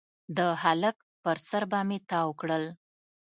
د 0.37 0.39
هلک 0.61 0.97
پر 1.23 1.37
سر 1.49 1.63
به 1.71 1.79
يې 1.89 1.97
تاو 2.09 2.29
کړل. 2.41 2.63